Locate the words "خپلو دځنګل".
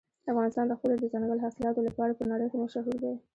0.77-1.37